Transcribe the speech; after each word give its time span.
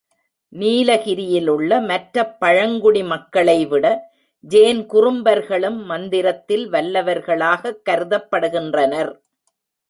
நீலகிரியிலுள்ள 0.59 1.85
மற்ற 1.85 2.25
பழங்குடி 2.39 3.03
மக்களைவிட, 3.03 3.97
ஜேன் 4.39 4.85
குறும்பர்களும் 4.85 5.85
மந்திரத்தில் 5.85 6.69
வல்லவர்களாகக் 6.69 7.81
கருதப்படுகின்றனர். 7.89 9.11